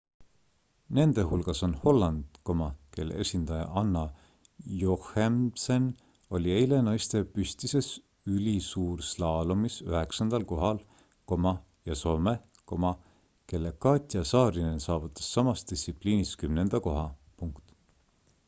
[0.97, 2.37] nende hulgas on holland
[2.99, 4.01] kelle esindaja anna
[4.83, 5.85] jochemsen
[6.39, 7.89] oli eile naiste püstises
[8.37, 10.81] ülisuurslaalomis üheksandal kohal
[11.93, 12.35] ja soome
[13.53, 17.07] kelle katja saarinen saavutas samas distsipliinis kümnenda koha